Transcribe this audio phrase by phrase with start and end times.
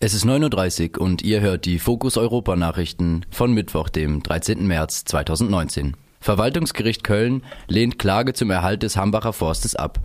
[0.00, 4.64] Es ist 9.30 Uhr und ihr hört die Fokus Europa Nachrichten von Mittwoch, dem 13.
[4.64, 5.96] März 2019.
[6.20, 9.98] Verwaltungsgericht Köln lehnt Klage zum Erhalt des Hambacher Forstes ab.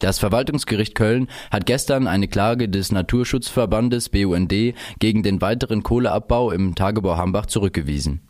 [0.00, 4.52] Das Verwaltungsgericht Köln hat gestern eine Klage des Naturschutzverbandes BUND
[4.98, 8.22] gegen den weiteren Kohleabbau im Tagebau Hambach zurückgewiesen.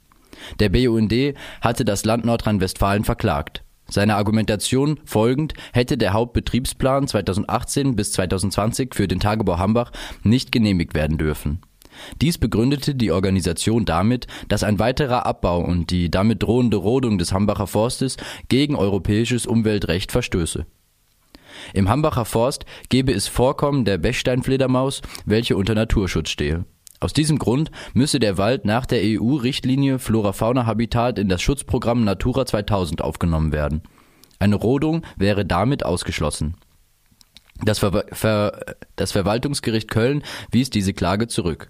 [0.61, 1.15] Der BUND
[1.63, 3.65] hatte das Land Nordrhein-Westfalen verklagt.
[3.91, 10.95] Seiner Argumentation folgend hätte der Hauptbetriebsplan 2018 bis 2020 für den Tagebau Hambach nicht genehmigt
[10.95, 11.63] werden dürfen.
[12.21, 17.33] Dies begründete die Organisation damit, dass ein weiterer Abbau und die damit drohende Rodung des
[17.33, 18.17] Hambacher Forstes
[18.49, 20.67] gegen europäisches Umweltrecht verstöße.
[21.75, 26.65] Im Hambacher Forst gebe es Vorkommen der Bechsteinfledermaus, welche unter Naturschutz stehe.
[27.01, 33.03] Aus diesem Grund müsse der Wald nach der EU-Richtlinie Flora-Fauna-Habitat in das Schutzprogramm Natura 2000
[33.03, 33.83] aufgenommen werden.
[34.41, 36.55] Eine Rodung wäre damit ausgeschlossen.
[37.65, 38.61] Das, Ver Ver
[38.97, 41.69] das Verwaltungsgericht Köln wies diese Klage zurück.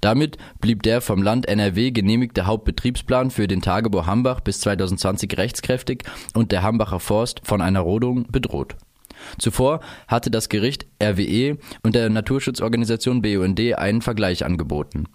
[0.00, 6.04] Damit blieb der vom Land NRW genehmigte Hauptbetriebsplan für den Tagebau Hambach bis 2020 rechtskräftig
[6.34, 8.76] und der Hambacher Forst von einer Rodung bedroht.
[9.38, 15.06] Zuvor hatte das Gericht RWE und der Naturschutzorganisation BUND einen Vergleich angeboten.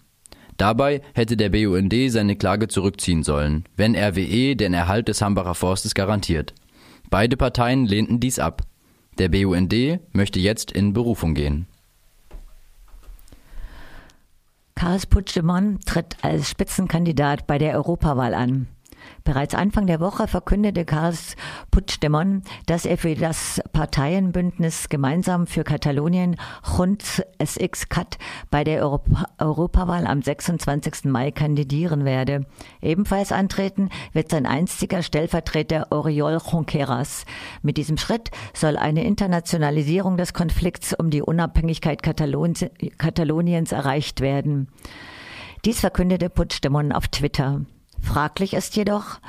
[0.56, 5.94] Dabei hätte der BUND seine Klage zurückziehen sollen, wenn RWE den Erhalt des Hambacher Forstes
[5.94, 6.54] garantiert.
[7.10, 8.62] Beide Parteien lehnten dies ab.
[9.18, 9.74] Der BUND
[10.12, 11.66] möchte jetzt in Berufung gehen.
[14.74, 18.66] Carles Puigdemont tritt als Spitzenkandidat bei der Europawahl an.
[19.24, 21.36] Bereits Anfang der Woche verkündete Carles
[21.70, 26.36] Puigdemont, dass er für das Parteienbündnis Gemeinsam für Katalonien
[26.76, 28.18] Junts SX Cat
[28.50, 31.04] bei der Europa Europawahl am 26.
[31.04, 32.46] Mai kandidieren werde.
[32.80, 37.24] Ebenfalls antreten wird sein einstiger Stellvertreter Oriol Junqueras.
[37.62, 44.68] Mit diesem Schritt soll eine Internationalisierung des Konflikts um die Unabhängigkeit Kataloniens erreicht werden.
[45.64, 47.60] Dies verkündete Puigdemont auf Twitter.
[48.12, 49.20] Fraglich ist jedoch,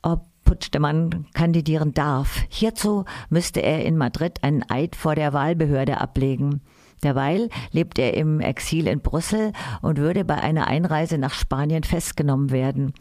[0.00, 2.44] ob Puigdemont kandidieren darf.
[2.48, 6.60] Hierzu müsste er in Madrid einen Eid vor der Wahlbehörde ablegen.
[7.02, 12.52] Derweil lebt er im Exil in Brüssel und würde bei einer Einreise nach Spanien festgenommen
[12.52, 12.92] werden.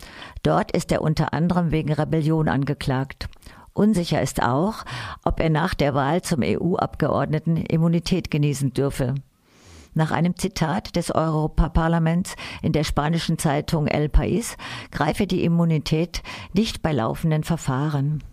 [0.42, 3.30] Dort ist er unter anderem wegen Rebellion angeklagt.
[3.74, 4.86] Unsicher ist auch,
[5.24, 9.14] ob er nach der Wahl zum EU-Abgeordneten Immunität genießen dürfe.
[9.98, 14.56] Nach einem Zitat des Europaparlaments in der spanischen Zeitung El País
[14.92, 16.22] greife die Immunität
[16.54, 18.24] nicht bei laufenden Verfahren.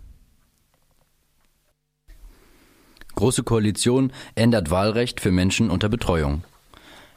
[3.15, 6.43] Große Koalition ändert Wahlrecht für Menschen unter Betreuung.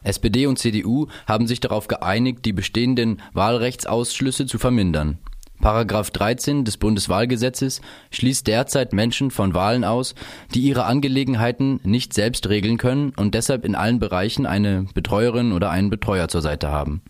[0.02, 5.18] SPD und CDU haben sich darauf geeinigt, die bestehenden Wahlrechtsausschlüsse zu vermindern.
[5.60, 7.80] Paragraph 13 des Bundeswahlgesetzes
[8.10, 10.14] schließt derzeit Menschen von Wahlen aus,
[10.54, 15.70] die ihre Angelegenheiten nicht selbst regeln können und deshalb in allen Bereichen eine Betreuerin oder
[15.70, 17.02] einen Betreuer zur Seite haben.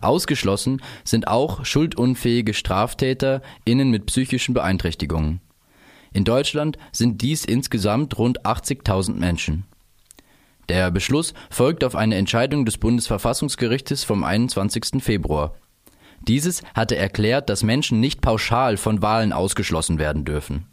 [0.00, 5.40] Ausgeschlossen sind auch schuldunfähige Straftäter innen mit psychischen Beeinträchtigungen.
[6.12, 9.64] In Deutschland sind dies insgesamt rund 80.000 Menschen.
[10.68, 15.02] Der Beschluss folgt auf eine Entscheidung des Bundesverfassungsgerichtes vom 21.
[15.02, 15.54] Februar.
[16.26, 20.66] Dieses hatte erklärt, dass Menschen nicht pauschal von Wahlen ausgeschlossen werden dürfen.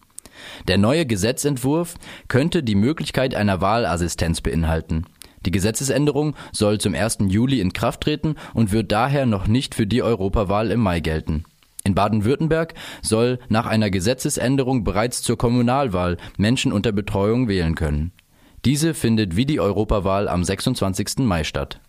[0.68, 1.96] Der neue Gesetzentwurf
[2.28, 5.06] könnte die Möglichkeit einer Wahlassistenz beinhalten.
[5.46, 7.20] Die Gesetzesänderung soll zum 1.
[7.28, 11.44] Juli in Kraft treten und wird daher noch nicht für die Europawahl im Mai gelten.
[11.84, 18.14] In Baden-Württemberg soll nach einer Gesetzesänderung bereits zur Kommunalwahl Menschen unter Betreuung wählen können.
[18.64, 21.20] Diese findet wie die Europawahl am 26.
[21.20, 21.82] Mai statt.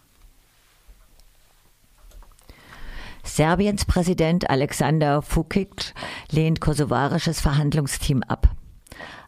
[3.24, 5.94] Serbiens Präsident Alexander Vukic
[6.30, 8.54] lehnt kosovarisches Verhandlungsteam ab.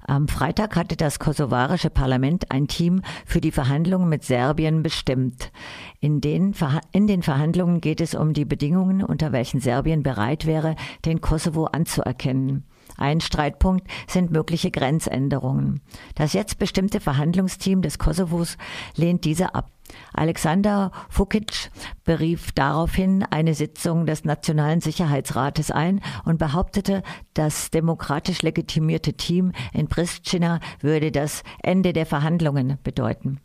[0.07, 5.51] Am Freitag hatte das kosovarische Parlament ein Team für die Verhandlungen mit Serbien bestimmt.
[5.99, 6.55] In den,
[6.93, 11.65] in den, Verhandlungen geht es um die Bedingungen, unter welchen Serbien bereit wäre, den Kosovo
[11.65, 12.65] anzuerkennen.
[12.97, 15.81] Ein Streitpunkt sind mögliche Grenzänderungen.
[16.15, 18.59] Das jetzt bestimmte Verhandlungsteam des Kosovos
[18.95, 19.71] lehnt diese ab.
[20.13, 21.71] Alexander Vukic
[22.05, 27.03] berief daraufhin eine Sitzung des Nationalen Sicherheitsrates ein und behauptete,
[27.35, 33.41] das demokratisch legitimierte Team in Pristina würde das Ende der Verhandlungen bedeuten.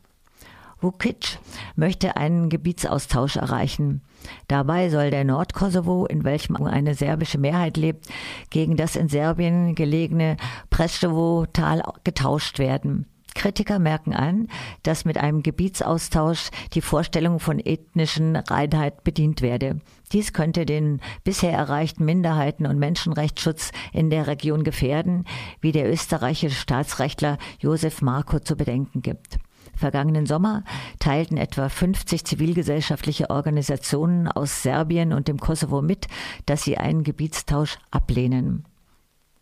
[0.81, 1.37] Vukic
[1.75, 4.01] möchte einen Gebietsaustausch erreichen.
[4.47, 8.07] Dabei soll der Nordkosovo, in welchem eine serbische Mehrheit lebt,
[8.49, 10.37] gegen das in Serbien gelegene
[10.71, 13.05] Preševo-Tal getauscht werden.
[13.35, 14.47] Kritiker merken an,
[14.83, 19.79] dass mit einem Gebietsaustausch die Vorstellung von ethnischen Reinheit bedient werde.
[20.11, 25.25] Dies könnte den bisher erreichten Minderheiten- und Menschenrechtsschutz in der Region gefährden,
[25.61, 29.39] wie der österreichische Staatsrechtler Josef Marko zu bedenken gibt.
[29.75, 30.63] Vergangenen Sommer
[30.99, 36.07] teilten etwa 50 zivilgesellschaftliche Organisationen aus Serbien und dem Kosovo mit,
[36.45, 38.65] dass sie einen Gebietstausch ablehnen.